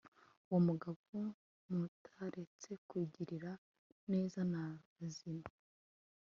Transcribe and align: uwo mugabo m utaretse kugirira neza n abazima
uwo 0.47 0.59
mugabo 0.67 0.99
m 1.67 1.69
utaretse 1.87 2.69
kugirira 2.89 3.51
neza 4.11 4.39
n 4.51 4.53
abazima 4.65 5.47